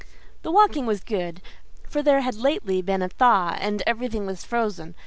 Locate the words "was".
0.87-1.03, 4.25-4.43